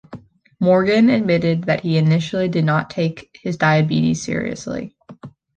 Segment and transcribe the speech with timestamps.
[0.59, 4.95] Morgan admitted that he initially did not take his diabetes seriously.